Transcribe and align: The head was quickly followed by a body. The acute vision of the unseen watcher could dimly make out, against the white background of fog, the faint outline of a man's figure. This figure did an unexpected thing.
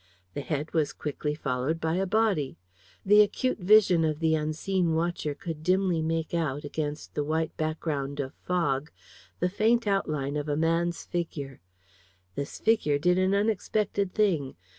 The 0.33 0.41
head 0.41 0.73
was 0.73 0.93
quickly 0.93 1.35
followed 1.35 1.79
by 1.79 1.93
a 1.93 2.07
body. 2.07 2.57
The 3.05 3.21
acute 3.21 3.59
vision 3.59 4.03
of 4.03 4.19
the 4.19 4.33
unseen 4.33 4.95
watcher 4.95 5.35
could 5.35 5.61
dimly 5.61 6.01
make 6.01 6.33
out, 6.33 6.63
against 6.63 7.13
the 7.13 7.23
white 7.23 7.55
background 7.55 8.19
of 8.19 8.33
fog, 8.33 8.89
the 9.39 9.47
faint 9.47 9.85
outline 9.85 10.37
of 10.37 10.49
a 10.49 10.57
man's 10.57 11.05
figure. 11.05 11.61
This 12.33 12.57
figure 12.59 12.97
did 12.97 13.19
an 13.19 13.35
unexpected 13.35 14.15
thing. 14.15 14.55